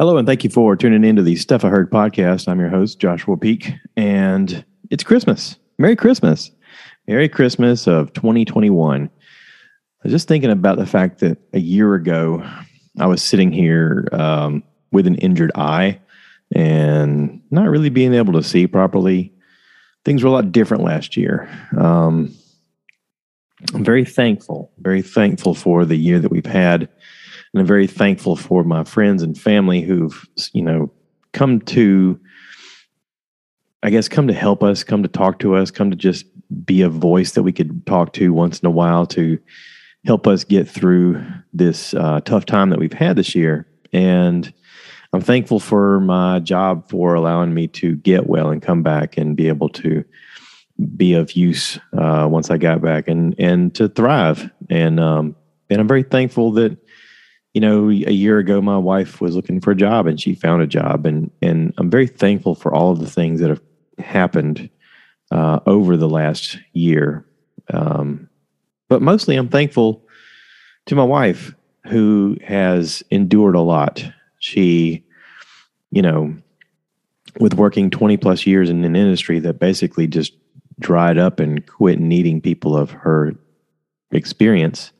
[0.00, 2.48] Hello, and thank you for tuning into the Stuff I Heard podcast.
[2.48, 5.56] I'm your host, Joshua Peak, and it's Christmas.
[5.78, 6.50] Merry Christmas.
[7.06, 9.04] Merry Christmas of 2021.
[9.04, 9.08] I
[10.02, 12.44] was just thinking about the fact that a year ago,
[12.98, 16.00] I was sitting here um, with an injured eye
[16.52, 19.32] and not really being able to see properly.
[20.04, 21.48] Things were a lot different last year.
[21.78, 22.34] Um,
[23.72, 26.88] I'm very thankful, very thankful for the year that we've had
[27.54, 30.90] and I'm very thankful for my friends and family who've you know
[31.32, 32.20] come to
[33.82, 36.24] I guess come to help us, come to talk to us, come to just
[36.64, 39.38] be a voice that we could talk to once in a while to
[40.06, 41.22] help us get through
[41.52, 43.66] this uh, tough time that we've had this year.
[43.92, 44.52] And
[45.12, 49.36] I'm thankful for my job for allowing me to get well and come back and
[49.36, 50.02] be able to
[50.96, 54.50] be of use uh, once I got back and and to thrive.
[54.70, 55.36] And um,
[55.68, 56.78] and I'm very thankful that
[57.54, 60.60] you know, a year ago, my wife was looking for a job and she found
[60.60, 63.62] a job, and and I'm very thankful for all of the things that have
[63.98, 64.68] happened
[65.30, 67.24] uh, over the last year.
[67.72, 68.28] Um,
[68.88, 70.04] but mostly, I'm thankful
[70.86, 71.54] to my wife
[71.86, 74.04] who has endured a lot.
[74.40, 75.04] She,
[75.92, 76.36] you know,
[77.38, 80.32] with working 20 plus years in an industry that basically just
[80.80, 83.32] dried up and quit needing people of her
[84.10, 84.92] experience,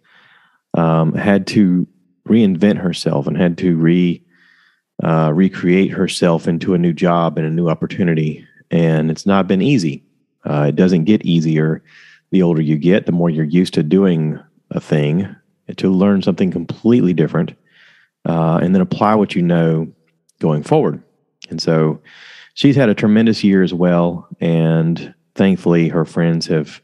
[0.74, 1.86] um, had to
[2.28, 4.22] reinvent herself and had to re
[5.02, 8.46] uh, recreate herself into a new job and a new opportunity.
[8.70, 10.04] And it's not been easy.
[10.44, 11.82] Uh, it doesn't get easier
[12.30, 14.38] the older you get, the more you're used to doing
[14.70, 15.34] a thing,
[15.76, 17.54] to learn something completely different,
[18.28, 19.90] uh, and then apply what you know
[20.40, 21.02] going forward.
[21.50, 22.00] And so
[22.54, 24.26] she's had a tremendous year as well.
[24.40, 26.80] And thankfully, her friends have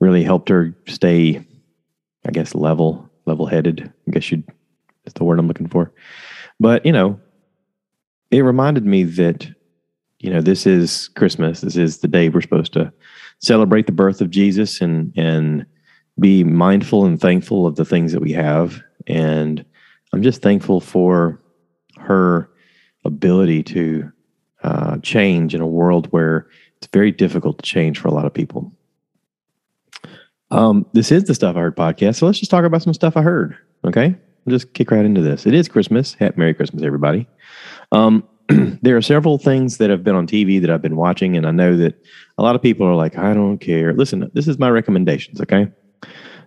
[0.00, 1.44] really helped her stay,
[2.26, 3.92] I guess, level, level headed.
[4.06, 4.44] I guess you'd
[5.04, 5.92] is the word I'm looking for.
[6.60, 7.20] But, you know,
[8.30, 9.48] it reminded me that,
[10.20, 11.60] you know, this is Christmas.
[11.60, 12.92] This is the day we're supposed to
[13.40, 15.66] celebrate the birth of Jesus and, and
[16.20, 18.80] be mindful and thankful of the things that we have.
[19.06, 19.64] And
[20.12, 21.40] I'm just thankful for
[21.98, 22.50] her
[23.04, 24.12] ability to
[24.62, 28.34] uh, change in a world where it's very difficult to change for a lot of
[28.34, 28.72] people.
[30.50, 32.16] Um, this is the Stuff I Heard podcast.
[32.16, 33.56] So let's just talk about some stuff I heard.
[33.84, 34.16] Okay.
[34.44, 35.46] We'll just kick right into this.
[35.46, 36.14] It is Christmas.
[36.14, 37.28] Happy Merry Christmas, everybody.
[37.92, 38.24] Um,
[38.82, 41.52] there are several things that have been on TV that I've been watching, and I
[41.52, 41.94] know that
[42.38, 43.92] a lot of people are like, I don't care.
[43.92, 45.68] Listen, this is my recommendations, okay?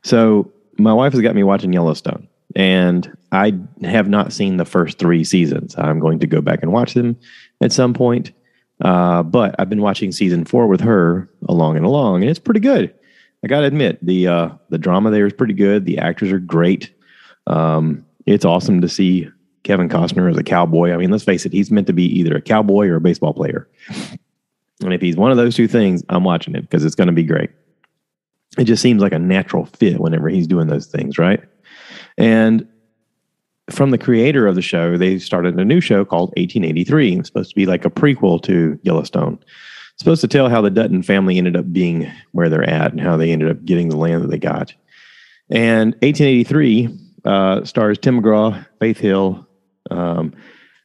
[0.04, 5.00] So, my wife has got me watching Yellowstone, and I have not seen the first
[5.00, 5.74] three seasons.
[5.78, 7.18] I'm going to go back and watch them
[7.62, 8.34] at some point.
[8.82, 12.60] Uh, but I've been watching season four with her along and along, and it's pretty
[12.60, 12.94] good.
[13.42, 15.86] I got to admit, the uh, the drama there is pretty good.
[15.86, 16.92] The actors are great.
[17.48, 19.30] Um, it's awesome to see
[19.64, 20.92] Kevin Costner as a cowboy.
[20.92, 23.34] I mean, let's face it, he's meant to be either a cowboy or a baseball
[23.34, 23.68] player.
[24.84, 27.14] And if he's one of those two things, I'm watching it because it's going to
[27.14, 27.50] be great.
[28.58, 31.44] It just seems like a natural fit whenever he's doing those things, right?
[32.18, 32.68] And
[33.70, 37.18] from the creator of the show, they started a new show called 1883.
[37.18, 39.40] It's supposed to be like a prequel to Yellowstone.
[39.94, 43.02] It's supposed to tell how the Dutton family ended up being where they're at and
[43.02, 44.74] how they ended up getting the land that they got.
[45.50, 49.48] And 1883 uh, stars Tim McGraw, Faith Hill.
[49.92, 50.34] Um,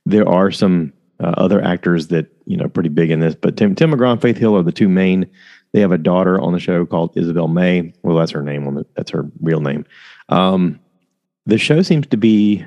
[0.07, 0.93] there are some
[1.23, 4.23] uh, other actors that you know pretty big in this, but Tim Tim McGraw and
[4.23, 5.31] Faith Hill are the two main.
[5.73, 7.93] They have a daughter on the show called Isabel May.
[8.03, 8.85] Well, that's her name.
[8.97, 9.85] That's her real name.
[10.29, 10.81] Um,
[11.47, 12.65] the show seems to be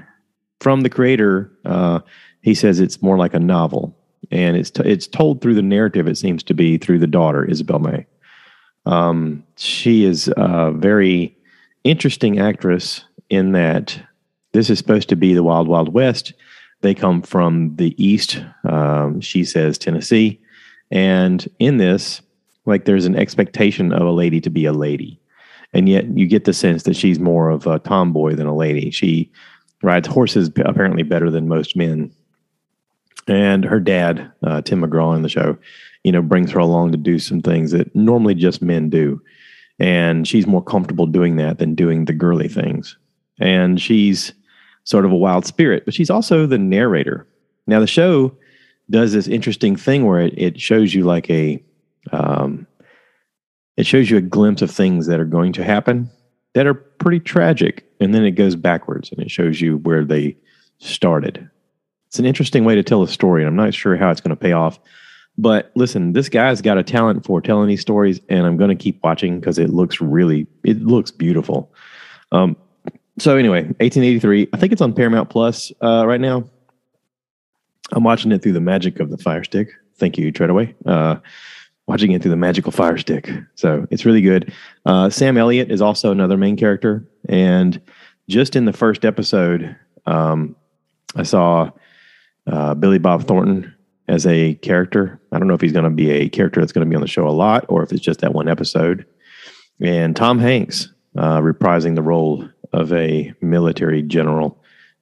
[0.62, 1.52] from the creator.
[1.66, 2.00] Uh,
[2.42, 3.98] he says it's more like a novel,
[4.32, 6.08] and it's t- it's told through the narrative.
[6.08, 8.06] It seems to be through the daughter Isabel May.
[8.86, 11.38] Um, she is a very
[11.84, 14.00] interesting actress in that
[14.52, 16.34] this is supposed to be the Wild Wild West.
[16.82, 20.40] They come from the East, um, she says Tennessee.
[20.92, 22.22] And in this,
[22.66, 25.20] like there's an expectation of a lady to be a lady.
[25.74, 28.92] And yet you get the sense that she's more of a tomboy than a lady.
[28.92, 29.32] She
[29.82, 32.12] rides horses apparently better than most men.
[33.28, 35.58] And her dad, uh, Tim McGraw in the show,
[36.04, 39.20] you know, brings her along to do some things that normally just men do.
[39.80, 42.98] And she's more comfortable doing that than doing the girly things
[43.40, 44.34] and she's
[44.84, 47.28] sort of a wild spirit, but she's also the narrator.
[47.68, 48.36] Now, the show
[48.90, 51.64] does this interesting thing where it, it shows you like a,
[52.12, 52.68] um,
[53.78, 56.10] it shows you a glimpse of things that are going to happen
[56.54, 60.36] that are pretty tragic, and then it goes backwards and it shows you where they
[60.80, 61.50] started.
[62.08, 64.36] It's an interesting way to tell a story, and I'm not sure how it's going
[64.36, 64.80] to pay off.
[65.36, 68.76] But listen, this guy's got a talent for telling these stories, and I'm going to
[68.76, 71.74] keep watching because it looks really, it looks beautiful.
[72.32, 72.56] Um,
[73.20, 74.50] so anyway, 1883.
[74.54, 76.44] I think it's on Paramount Plus uh, right now.
[77.92, 79.70] I'm watching it through the magic of the Fire Stick.
[79.98, 80.74] Thank you, Treadaway.
[80.86, 81.18] Uh,
[81.88, 83.30] watching it through the magical Fire Stick.
[83.56, 84.54] So it's really good.
[84.86, 87.08] Uh, Sam Elliott is also another main character.
[87.30, 87.80] And
[88.30, 89.76] just in the first episode,
[90.06, 90.56] um,
[91.16, 91.72] I saw
[92.48, 93.74] uh, Billy Bob Thornton
[94.08, 95.22] as a character.
[95.32, 97.02] I don't know if he's going to be a character that's going to be on
[97.02, 99.06] the show a lot or if it's just that one episode.
[99.82, 104.62] And Tom Hanks uh, reprising the role of a military general.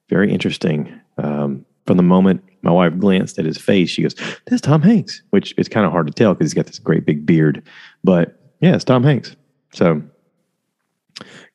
[0.10, 0.92] Very interesting.
[1.18, 4.16] Um, from the moment my wife glanced at his face, she goes,
[4.46, 7.06] "That's Tom Hanks," which is kind of hard to tell because he's got this great
[7.06, 7.64] big beard.
[8.04, 9.36] But yeah, it's Tom Hanks.
[9.74, 10.02] So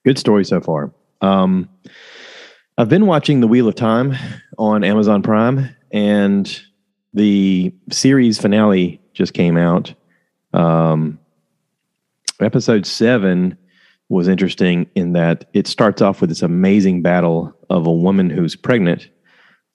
[0.05, 0.93] good story so far.
[1.21, 1.69] Um,
[2.79, 4.15] I've been watching The Wheel of Time
[4.59, 6.61] on Amazon Prime, and
[7.15, 9.95] the series finale just came out.
[10.53, 11.19] Um,
[12.41, 13.57] episode seven
[14.09, 18.55] was interesting in that it starts off with this amazing battle of a woman who's
[18.55, 19.09] pregnant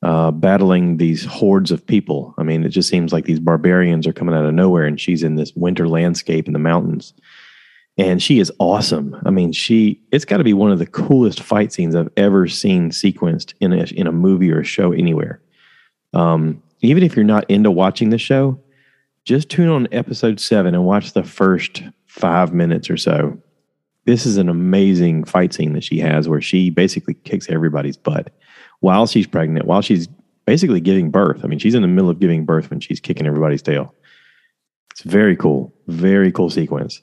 [0.03, 2.33] uh, battling these hordes of people.
[2.37, 5.23] I mean, it just seems like these barbarians are coming out of nowhere, and she's
[5.23, 7.13] in this winter landscape in the mountains.
[7.97, 9.15] And she is awesome.
[9.25, 12.47] I mean, she it's got to be one of the coolest fight scenes I've ever
[12.47, 15.41] seen sequenced in a in a movie or a show anywhere.
[16.13, 18.59] Um, even if you're not into watching the show,
[19.25, 23.37] just tune on episode seven and watch the first five minutes or so.
[24.05, 28.33] This is an amazing fight scene that she has where she basically kicks everybody's butt
[28.79, 30.07] while she's pregnant, while she's
[30.45, 31.41] basically giving birth.
[31.43, 33.93] I mean, she's in the middle of giving birth when she's kicking everybody's tail.
[34.91, 35.73] It's very cool.
[35.87, 37.01] Very cool sequence.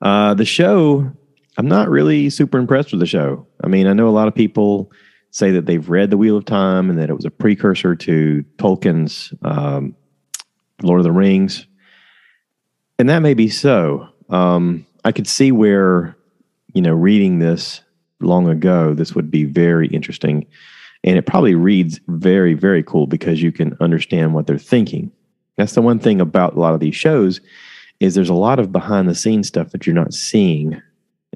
[0.00, 1.10] Uh, the show,
[1.58, 3.46] I'm not really super impressed with the show.
[3.62, 4.92] I mean, I know a lot of people
[5.30, 8.44] say that they've read The Wheel of Time and that it was a precursor to
[8.56, 9.94] Tolkien's um,
[10.82, 11.66] Lord of the Rings.
[12.98, 14.08] And that may be so.
[14.30, 16.16] Um, I could see where,
[16.76, 17.80] you know, reading this
[18.20, 20.46] long ago, this would be very interesting.
[21.04, 25.10] And it probably reads very very cool because you can understand what they're thinking.
[25.56, 27.40] That's the one thing about a lot of these shows
[27.98, 30.82] is there's a lot of behind the scenes stuff that you're not seeing.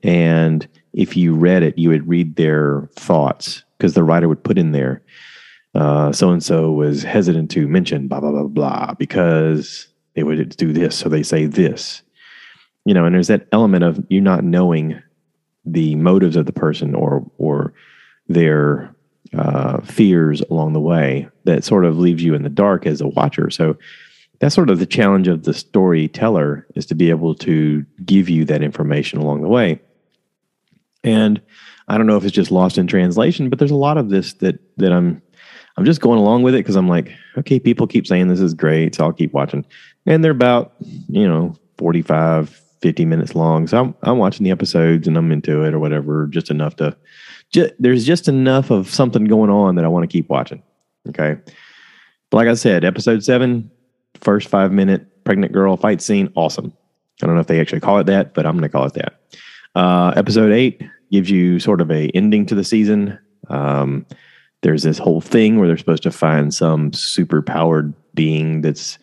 [0.03, 4.59] And if you read it you would read their thoughts because the writer would put
[4.59, 5.03] in there
[5.75, 10.75] so and so was hesitant to mention blah blah blah blah because they would do
[10.75, 12.03] this so they say this.
[12.85, 15.01] You know and there's that element of you not knowing
[15.65, 17.73] the motives of the person or or
[18.29, 18.95] their
[19.37, 23.09] uh, fears along the way that sort of leaves you in the dark as a
[23.09, 23.51] watcher.
[23.51, 23.77] So
[24.41, 28.45] that's sort of the challenge of the storyteller is to be able to give you
[28.47, 29.81] that information along the way.
[31.05, 31.41] And
[31.89, 34.35] I don't know if it's just lost in translation, but there's a lot of this
[34.35, 35.23] that that I'm
[35.77, 38.55] I'm just going along with it because I'm like, okay, people keep saying this is
[38.55, 39.65] great, so I'll keep watching.
[40.07, 40.75] And they're about,
[41.09, 43.67] you know, 45, 50 minutes long.
[43.67, 46.97] So I'm I'm watching the episodes and I'm into it or whatever, just enough to
[47.51, 50.63] just, there's just enough of something going on that I want to keep watching.
[51.09, 51.37] Okay.
[52.31, 53.71] But like I said, episode seven,
[54.21, 56.73] first five minute pregnant girl fight scene, awesome.
[57.23, 58.95] I don't know if they actually call it that, but I'm going to call it
[58.95, 59.21] that.
[59.75, 63.19] Uh, episode eight gives you sort of a ending to the season.
[63.49, 64.07] Um,
[64.63, 68.99] there's this whole thing where they're supposed to find some super powered being that's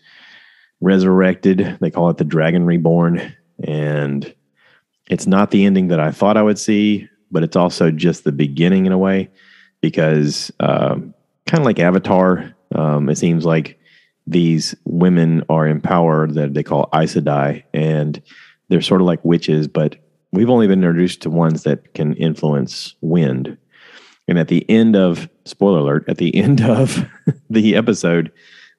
[0.81, 1.77] resurrected.
[1.81, 4.33] They call it the Dragon Reborn, and
[5.09, 8.31] it's not the ending that I thought I would see but it's also just the
[8.31, 9.30] beginning in a way
[9.81, 11.14] because um,
[11.45, 13.80] kind of like Avatar, um, it seems like
[14.26, 18.21] these women are in power that they call Aes Sedai, and
[18.69, 19.95] they're sort of like witches, but
[20.33, 23.57] we've only been introduced to ones that can influence wind.
[24.28, 27.06] And at the end of spoiler alert, at the end of
[27.49, 28.31] the episode,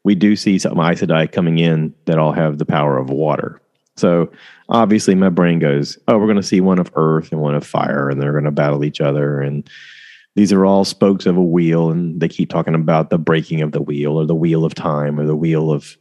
[0.05, 3.61] we do see some Aes Sedai coming in that all have the power of water.
[3.99, 4.31] So
[4.69, 7.67] obviously my brain goes, oh, we're going to see one of earth and one of
[7.67, 9.41] fire, and they're going to battle each other.
[9.41, 9.69] And
[10.35, 11.91] these are all spokes of a wheel.
[11.91, 15.19] And they keep talking about the breaking of the wheel or the wheel of time
[15.19, 15.97] or the wheel of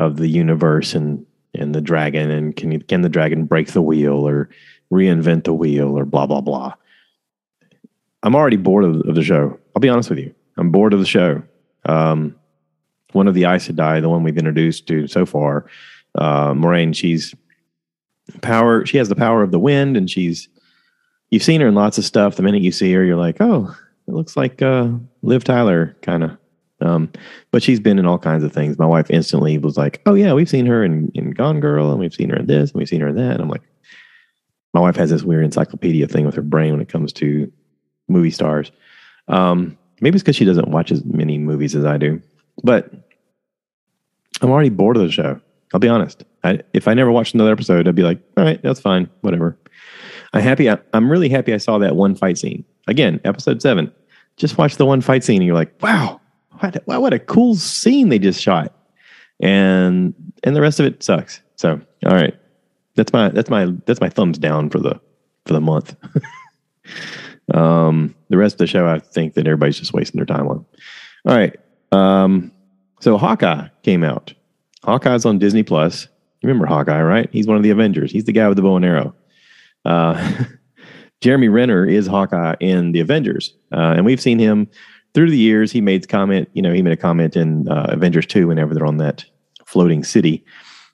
[0.00, 1.24] of the universe and
[1.54, 2.30] and the dragon.
[2.30, 4.48] And can you, can the dragon break the wheel or
[4.92, 6.74] reinvent the wheel or blah, blah, blah.
[8.22, 9.58] I'm already bored of, of the show.
[9.74, 10.34] I'll be honest with you.
[10.56, 11.42] I'm bored of the show.
[11.86, 12.36] Um,
[13.12, 15.66] one of the Aes Sedai, the one we've introduced to so far,
[16.14, 17.34] uh, Moiraine, she's
[18.40, 18.86] power.
[18.86, 20.48] She has the power of the wind, and she's
[21.30, 22.36] you've seen her in lots of stuff.
[22.36, 23.74] The minute you see her, you're like, oh,
[24.06, 24.88] it looks like uh,
[25.22, 26.36] Liv Tyler kind of.
[26.80, 27.12] Um,
[27.52, 28.76] but she's been in all kinds of things.
[28.76, 32.00] My wife instantly was like, "Oh yeah, we've seen her in, in Gone Girl, and
[32.00, 33.62] we've seen her in this, and we've seen her in that." And I'm like,
[34.74, 37.52] my wife has this weird encyclopedia thing with her brain when it comes to
[38.08, 38.72] movie stars.
[39.28, 42.20] Um, maybe it's because she doesn't watch as many movies as I do,
[42.64, 42.90] but
[44.40, 45.40] I'm already bored of the show.
[45.72, 46.24] I'll be honest.
[46.44, 49.56] I, if I never watched another episode, I'd be like, all right, that's fine, whatever.
[50.32, 50.70] I'm happy.
[50.70, 52.64] I, I'm really happy I saw that one fight scene.
[52.88, 53.92] Again, episode seven.
[54.36, 56.20] Just watch the one fight scene and you're like, wow,
[56.58, 58.74] what, what a cool scene they just shot.
[59.40, 60.14] And
[60.44, 61.40] and the rest of it sucks.
[61.56, 62.34] So all right.
[62.94, 65.00] That's my that's my that's my thumbs down for the
[65.46, 65.96] for the month.
[67.54, 70.64] um the rest of the show I think that everybody's just wasting their time on.
[71.26, 71.56] All right.
[71.90, 72.52] Um
[73.00, 74.32] so Hawkeye came out.
[74.84, 76.08] Hawkeye's on Disney Plus.
[76.40, 77.28] You remember Hawkeye, right?
[77.32, 78.10] He's one of the Avengers.
[78.10, 79.14] He's the guy with the bow and arrow.
[79.84, 80.44] Uh,
[81.20, 84.68] Jeremy Renner is Hawkeye in the Avengers, uh, and we've seen him
[85.14, 85.70] through the years.
[85.70, 88.86] He made comment, you know, he made a comment in uh, Avengers Two whenever they're
[88.86, 89.24] on that
[89.64, 90.44] floating city.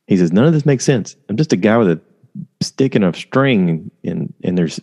[0.07, 1.17] He says, "None of this makes sense.
[1.31, 2.01] I'm just a guy with a
[2.61, 4.79] stick and a string, and and there's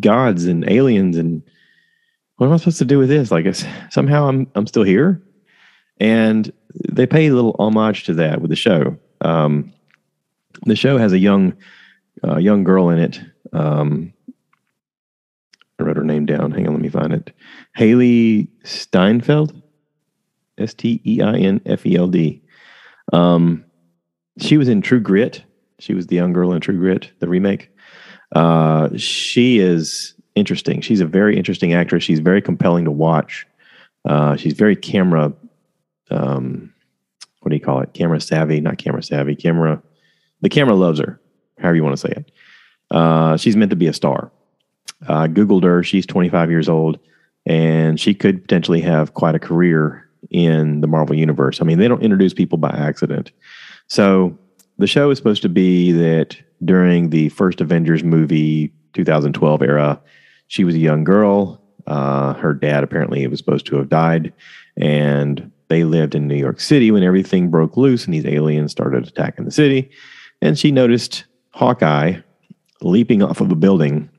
[0.00, 1.42] gods and aliens, and
[2.36, 3.30] what am I supposed to do with this?
[3.30, 3.46] Like,
[3.90, 5.20] somehow I'm I'm still here."
[6.02, 6.52] And
[6.92, 8.98] they pay a little homage to that with the show.
[9.20, 9.72] Um,
[10.66, 11.54] the show has a young
[12.24, 13.20] uh, young girl in it.
[13.52, 14.12] Um,
[15.78, 16.50] I wrote her name down.
[16.50, 17.32] Hang on, let me find it.
[17.78, 19.62] Hailee Steinfeld,
[20.58, 22.42] S T E I N F E L D.
[23.12, 23.64] Um,
[24.40, 25.44] she was in True Grit.
[25.78, 27.70] She was the young girl in True Grit, the remake.
[28.34, 30.80] Uh, she is interesting.
[30.80, 32.02] She's a very interesting actress.
[32.02, 33.46] She's very compelling to watch.
[34.04, 35.32] Uh, she's very camera.
[36.12, 36.72] Um,
[37.40, 37.92] what do you call it?
[37.94, 39.34] Camera savvy, not camera savvy.
[39.34, 39.82] Camera.
[40.42, 41.20] The camera loves her
[41.62, 42.30] however you want to say it.
[42.90, 44.30] Uh, she's meant to be a star.
[45.08, 45.82] I Googled her.
[45.82, 46.98] She's 25 years old,
[47.46, 51.60] and she could potentially have quite a career in the Marvel Universe.
[51.60, 53.32] I mean, they don't introduce people by accident.
[53.88, 54.36] So
[54.78, 60.00] the show is supposed to be that during the first Avengers movie, 2012 era,
[60.48, 61.60] she was a young girl.
[61.86, 64.32] Uh, her dad apparently was supposed to have died,
[64.76, 69.08] and they lived in New York City when everything broke loose and these aliens started
[69.08, 69.90] attacking the city.
[70.42, 71.24] And she noticed
[71.54, 72.20] Hawkeye
[72.82, 74.10] leaping off of a building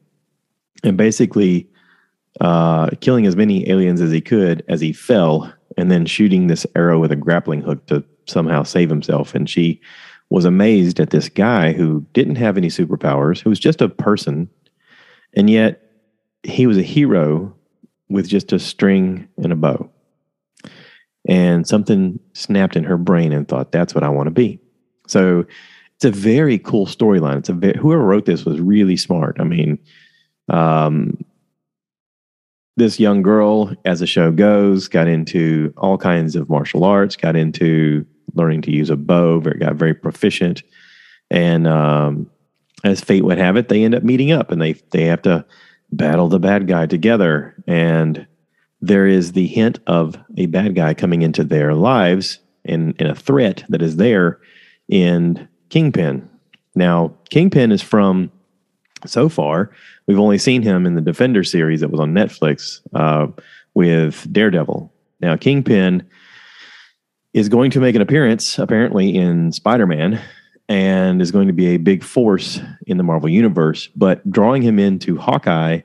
[0.84, 1.70] and basically
[2.42, 6.66] uh, killing as many aliens as he could as he fell, and then shooting this
[6.76, 9.36] arrow with a grappling hook to somehow save himself.
[9.36, 9.80] And she
[10.32, 14.50] was amazed at this guy who didn't have any superpowers, who was just a person,
[15.36, 15.92] and yet
[16.42, 17.56] he was a hero
[18.10, 19.93] with just a string and a bow.
[21.27, 24.60] And something snapped in her brain and thought, that's what I want to be.
[25.08, 25.46] So
[25.96, 27.38] it's a very cool storyline.
[27.38, 29.38] It's a very, whoever wrote this was really smart.
[29.39, 29.80] I mean,
[30.50, 31.18] um,
[32.75, 37.36] this young girl, as the show goes, got into all kinds of martial arts, got
[37.36, 40.63] into learning to use a bow, got very proficient,
[41.30, 42.30] and um,
[42.84, 45.46] as fate would have it, they end up meeting up, and they they have to
[45.92, 47.56] battle the bad guy together.
[47.68, 48.25] And
[48.86, 53.16] there is the hint of a bad guy coming into their lives, and, and a
[53.16, 54.40] threat that is there
[54.90, 56.30] in Kingpin.
[56.75, 58.30] Now, Kingpin is from
[59.06, 59.72] so far.
[60.06, 63.28] We've only seen him in the Defender series that was on Netflix uh,
[63.74, 64.92] with Daredevil.
[65.22, 66.06] Now, Kingpin
[67.34, 70.22] is going to make an appearance apparently in Spider Man
[70.68, 73.88] and is going to be a big force in the Marvel Universe.
[73.96, 75.82] But drawing him into Hawkeye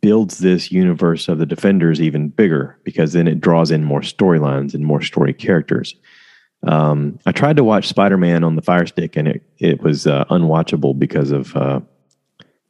[0.00, 4.74] builds this universe of the Defenders even bigger because then it draws in more storylines
[4.74, 5.94] and more story characters.
[6.62, 10.06] Um, I tried to watch Spider Man on the Fire Stick, and it it was
[10.06, 11.80] uh, unwatchable because of uh,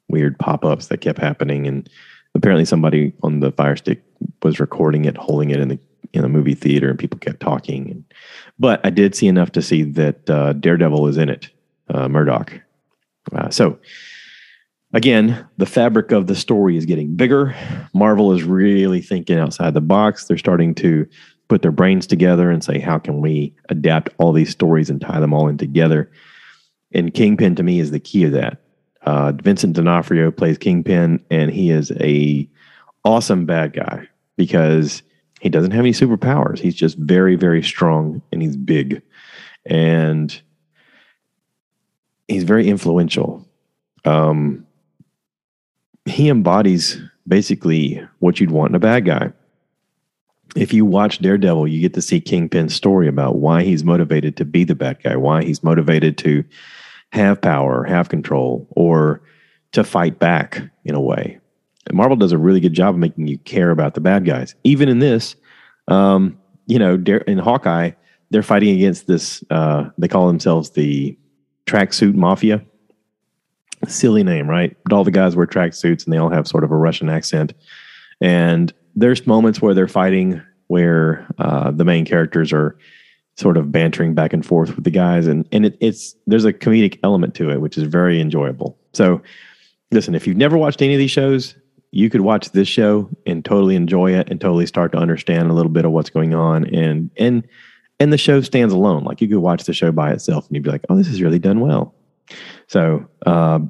[0.09, 1.67] weird pop ups that kept happening.
[1.67, 1.89] And
[2.35, 4.03] apparently, somebody on the Fire Stick
[4.43, 5.79] was recording it, holding it in the
[6.13, 8.05] in a movie theater, and people kept talking.
[8.59, 11.51] But I did see enough to see that uh, Daredevil is in it,
[11.89, 12.61] uh, Murdock.
[13.33, 13.79] Uh, so
[14.93, 17.55] again, the fabric of the story is getting bigger.
[17.95, 20.25] Marvel is really thinking outside the box.
[20.25, 21.07] They're starting to
[21.49, 25.21] put their brains together and say, how can we adapt all these stories and tie
[25.21, 26.11] them all in together?
[26.93, 28.59] And Kingpin to me is the key of that.
[29.03, 32.49] Uh, Vincent D'Onofrio plays Kingpin, and he is a
[33.05, 34.07] awesome bad guy
[34.37, 35.03] because
[35.41, 36.59] he doesn't have any superpowers.
[36.59, 39.03] He's just very, very strong and he's big,
[39.65, 40.41] and
[42.29, 43.49] he's very influential.
[44.05, 44.67] Um,
[46.07, 49.33] he embodies basically what you'd want in a bad guy
[50.57, 54.45] if you watch Daredevil, you get to see Kingpin's story about why he's motivated to
[54.45, 56.45] be the bad guy, why he's motivated to
[57.13, 59.23] have power, have control, or
[59.73, 61.39] to fight back in a way.
[61.87, 64.55] And Marvel does a really good job of making you care about the bad guys.
[64.65, 65.37] Even in this,
[65.89, 67.93] um, you know, in Hawkeye,
[68.31, 69.43] they're fighting against this.
[69.51, 71.17] Uh, they call themselves the
[71.67, 72.65] tracksuit mafia.
[73.87, 74.77] Silly name, right?
[74.85, 77.55] But all the guys wear tracksuits and they all have sort of a Russian accent.
[78.21, 82.77] And there's moments where they're fighting where uh, the main characters are
[83.37, 86.53] sort of bantering back and forth with the guys, and and it, it's there's a
[86.53, 88.79] comedic element to it, which is very enjoyable.
[88.93, 89.21] So,
[89.91, 91.57] listen, if you've never watched any of these shows,
[91.93, 95.55] you could watch this show and totally enjoy it and totally start to understand a
[95.55, 97.47] little bit of what's going on and and
[97.99, 100.63] and the show stands alone like you could watch the show by itself and you'd
[100.63, 101.95] be like oh this is really done well
[102.67, 103.61] so uh,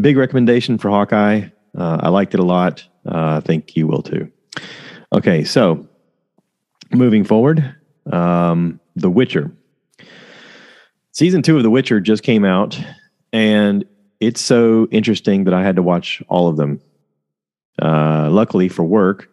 [0.00, 1.48] big recommendation for hawkeye.
[1.76, 2.86] Uh, i liked it a lot.
[3.06, 4.30] Uh, i think you will too.
[5.12, 5.86] Okay so
[6.92, 7.74] moving forward
[8.12, 9.50] um, the witcher.
[11.12, 12.78] Season two of the witcher just came out
[13.32, 13.84] and
[14.20, 16.80] it's so interesting that i had to watch all of them.
[17.80, 19.28] Uh, luckily for work,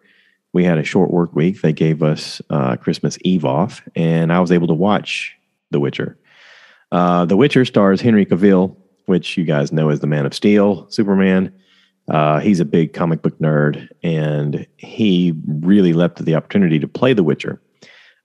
[0.53, 1.61] we had a short work week.
[1.61, 5.35] They gave us uh, Christmas Eve off, and I was able to watch
[5.71, 6.17] The Witcher.
[6.91, 10.89] Uh, the Witcher stars Henry Cavill, which you guys know as the Man of Steel,
[10.89, 11.53] Superman.
[12.10, 17.13] Uh, he's a big comic book nerd, and he really leapt the opportunity to play
[17.13, 17.62] The Witcher.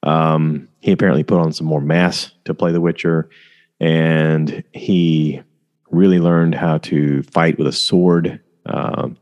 [0.03, 3.29] Um, he apparently put on some more mass to play The Witcher,
[3.81, 5.41] and he
[5.91, 8.41] really learned how to fight with a sword.
[8.67, 9.17] Um,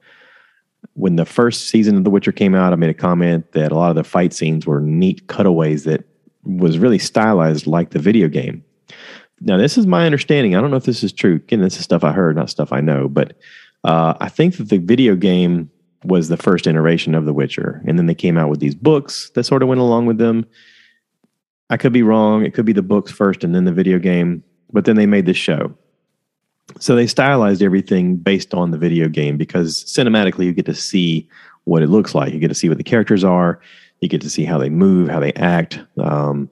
[0.94, 3.74] when the first season of The Witcher came out, I made a comment that a
[3.74, 6.04] lot of the fight scenes were neat cutaways that
[6.44, 8.64] was really stylized like the video game.
[9.40, 10.54] Now, this is my understanding.
[10.54, 11.34] I don't know if this is true.
[11.34, 13.36] Again, this is stuff I heard, not stuff I know, but
[13.82, 15.70] uh, I think that the video game
[16.04, 17.82] was the first iteration of The Witcher.
[17.86, 20.46] And then they came out with these books that sort of went along with them.
[21.70, 22.44] I could be wrong.
[22.44, 25.26] It could be the books first and then the video game, but then they made
[25.26, 25.74] this show.
[26.78, 31.28] So they stylized everything based on the video game because cinematically you get to see
[31.64, 32.32] what it looks like.
[32.32, 33.60] You get to see what the characters are.
[34.00, 35.80] You get to see how they move, how they act.
[35.98, 36.50] Um,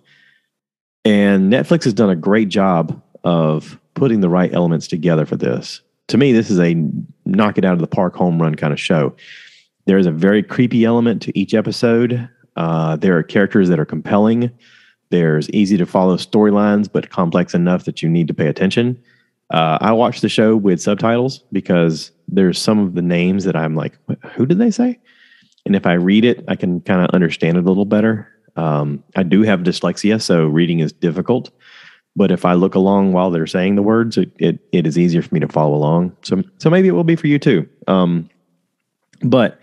[1.04, 5.80] and Netflix has done a great job of putting the right elements together for this.
[6.08, 6.74] To me, this is a
[7.24, 9.14] knock it out of the park home run kind of show.
[9.86, 12.28] There is a very creepy element to each episode.
[12.56, 14.50] Uh, there are characters that are compelling.
[15.10, 19.02] There's easy to follow storylines, but complex enough that you need to pay attention.
[19.50, 23.74] Uh, I watch the show with subtitles because there's some of the names that I'm
[23.74, 23.98] like,
[24.32, 24.98] who did they say?
[25.66, 28.31] And if I read it, I can kind of understand it a little better.
[28.56, 31.50] Um, I do have dyslexia, so reading is difficult.
[32.14, 35.22] But if I look along while they're saying the words, it, it, it is easier
[35.22, 36.14] for me to follow along.
[36.22, 37.68] So so maybe it will be for you too.
[37.88, 38.28] Um,
[39.22, 39.58] but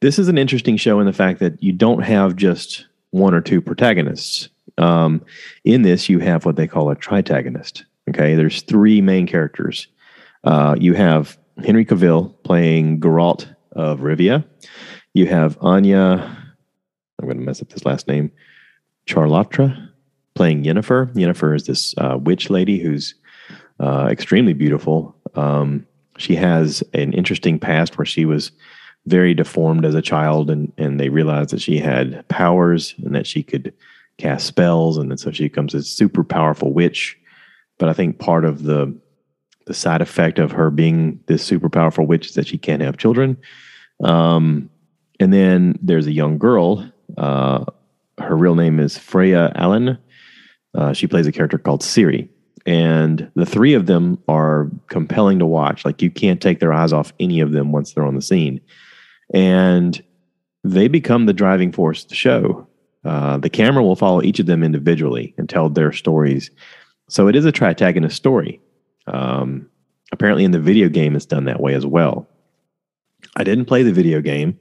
[0.00, 3.40] this is an interesting show in the fact that you don't have just one or
[3.40, 4.48] two protagonists.
[4.76, 5.24] Um,
[5.64, 7.84] in this, you have what they call a tritagonist.
[8.08, 9.88] Okay, there's three main characters.
[10.44, 14.44] Uh, you have Henry Cavill playing Geralt of Rivia.
[15.14, 16.36] You have Anya.
[17.18, 18.30] I'm going to mess up this last name.
[19.06, 19.88] Chalotra
[20.34, 21.12] playing Yennefer.
[21.14, 23.14] Yennefer is this uh, witch lady who's
[23.80, 25.16] uh, extremely beautiful.
[25.34, 25.86] Um,
[26.18, 28.52] she has an interesting past where she was
[29.06, 33.26] very deformed as a child, and and they realized that she had powers and that
[33.26, 33.72] she could
[34.18, 37.18] cast spells, and then so she becomes a super powerful witch.
[37.78, 38.94] But I think part of the
[39.66, 42.96] the side effect of her being this super powerful witch is that she can't have
[42.96, 43.36] children.
[44.02, 44.70] Um,
[45.20, 46.90] and then there's a young girl.
[47.18, 47.64] Uh,
[48.18, 49.98] her real name is Freya Allan.
[50.74, 52.28] Uh, she plays a character called Ciri.
[52.66, 55.84] And the three of them are compelling to watch.
[55.84, 58.60] Like you can't take their eyes off any of them once they're on the scene.
[59.34, 60.02] And
[60.64, 62.66] they become the driving force of the show.
[63.04, 66.50] Uh, the camera will follow each of them individually and tell their stories
[67.08, 68.60] so it is a tritagonist story.
[69.06, 69.68] Um,
[70.12, 72.28] apparently, in the video game, it's done that way as well.
[73.36, 74.58] I didn't play the video game.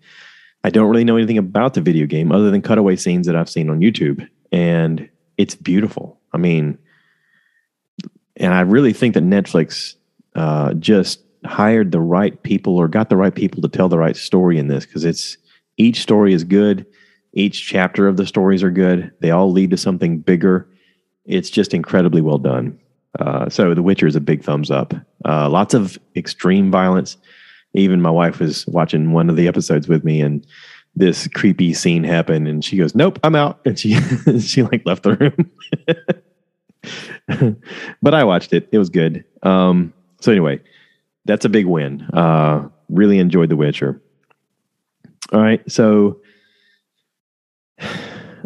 [0.64, 3.50] I don't really know anything about the video game other than cutaway scenes that I've
[3.50, 6.20] seen on YouTube, and it's beautiful.
[6.34, 6.78] I mean,
[8.36, 9.96] and I really think that Netflix
[10.36, 14.18] uh, just hired the right people or got the right people to tell the right
[14.18, 15.38] story in this because it's
[15.78, 16.86] each story is good.
[17.34, 19.12] Each chapter of the stories are good.
[19.20, 20.68] They all lead to something bigger
[21.28, 22.80] it's just incredibly well done.
[23.20, 24.94] Uh, so The Witcher is a big thumbs up.
[25.26, 27.18] Uh, lots of extreme violence.
[27.74, 30.46] Even my wife was watching one of the episodes with me, and
[30.96, 33.94] this creepy scene happened, and she goes, "Nope, I'm out," and she
[34.40, 35.16] she like left the
[37.28, 37.58] room.
[38.02, 39.24] but I watched it; it was good.
[39.44, 40.60] Um, so anyway,
[41.26, 42.02] that's a big win.
[42.14, 44.02] Uh, really enjoyed The Witcher.
[45.32, 46.20] All right, so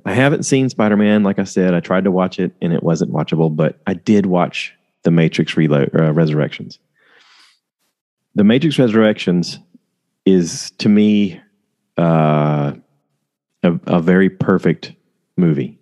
[0.06, 1.24] I haven't seen Spider Man.
[1.24, 4.26] Like I said, I tried to watch it and it wasn't watchable, but I did
[4.26, 6.80] watch The Matrix Reload uh, Resurrections.
[8.36, 9.60] The Matrix Resurrections
[10.26, 11.42] is to me
[11.98, 12.74] uh,
[13.64, 14.94] a, a very perfect
[15.38, 15.78] movie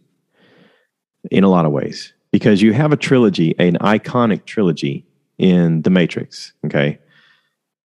[1.32, 5.06] in a lot of ways because you have a trilogy, an iconic trilogy
[5.38, 6.54] in The Matrix.
[6.66, 7.00] Okay.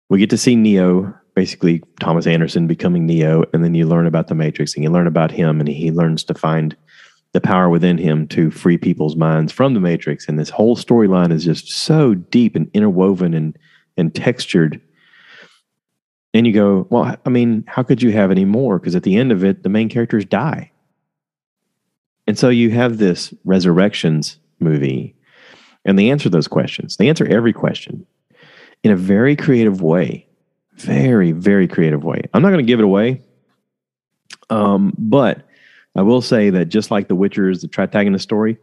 [0.08, 4.26] We get to see Neo basically Thomas Anderson becoming Neo, and then you learn about
[4.26, 6.76] the Matrix and you learn about him, and he learns to find
[7.30, 10.26] the power within him to free people's minds from the Matrix.
[10.26, 13.56] And this whole storyline is just so deep and interwoven and
[13.98, 14.80] and textured.
[16.32, 18.78] And you go, well, I mean, how could you have any more?
[18.78, 20.70] Because at the end of it, the main characters die.
[22.26, 25.16] And so you have this resurrections movie,
[25.84, 26.96] and they answer those questions.
[26.96, 28.06] They answer every question
[28.84, 30.26] in a very creative way.
[30.74, 32.22] Very, very creative way.
[32.32, 33.22] I'm not going to give it away.
[34.50, 35.48] Um, but
[35.96, 38.58] I will say that just like The Witcher is the tritagonist story,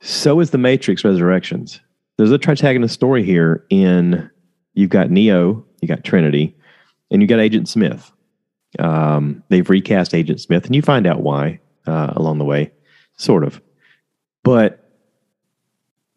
[0.00, 1.80] so is The Matrix Resurrections.
[2.16, 4.30] There's a tritagonist story here in
[4.76, 6.56] you've got Neo, you got Trinity,
[7.10, 8.12] and you got Agent Smith.
[8.78, 12.70] Um, they've recast Agent Smith, and you find out why uh, along the way,
[13.16, 13.60] sort of.
[14.44, 14.88] But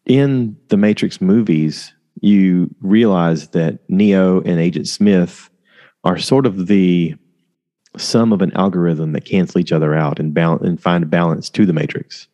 [0.06, 5.50] in the Matrix movies, you realize that Neo and Agent Smith
[6.04, 7.14] are sort of the
[7.96, 11.66] sum of an algorithm that cancel each other out and and find a balance to
[11.66, 12.28] the matrix.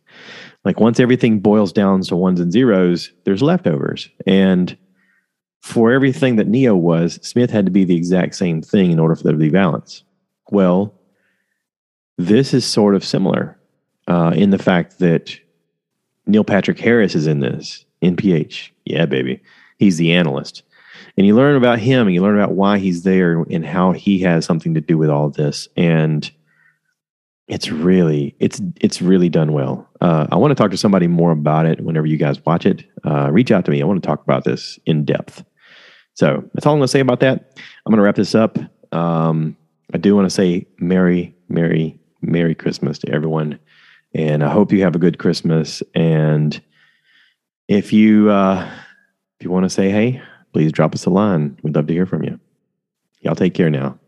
[0.65, 4.09] Like once everything boils down to ones and zeros, there's leftovers.
[4.27, 4.77] And
[5.67, 9.17] for everything that Neo was, Smith had to be the exact same thing in order
[9.17, 10.05] for there to be balance.
[10.51, 10.95] Well,
[12.19, 13.59] this is sort of similar
[14.07, 15.39] uh, in the fact that
[16.27, 17.85] Neil Patrick Harris is in this.
[18.03, 18.71] NPH.
[18.85, 19.41] Yeah, baby.
[19.79, 20.63] He's the analyst
[21.17, 24.19] and you learn about him and you learn about why he's there and how he
[24.21, 26.31] has something to do with all this and
[27.49, 31.31] it's really it's it's really done well uh, i want to talk to somebody more
[31.31, 34.07] about it whenever you guys watch it uh, reach out to me i want to
[34.07, 35.45] talk about this in depth
[36.17, 38.59] so that's all i'm going to say about that i'm going to wrap this up
[38.93, 39.57] um,
[39.95, 43.59] i do want to say merry merry merry christmas to everyone
[44.15, 46.61] and i hope you have a good christmas and
[47.69, 48.69] if you uh,
[49.39, 50.21] if you want to say hey
[50.57, 51.55] please drop us a line.
[51.63, 52.41] We'd love to hear from you.
[53.21, 53.99] Y'all take care now.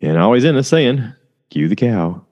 [0.00, 1.12] And always end up saying,
[1.50, 2.24] cue the cow.